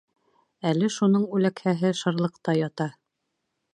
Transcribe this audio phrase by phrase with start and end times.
[0.69, 2.89] Әле шуның үләкһәһе шырлыҡта ята.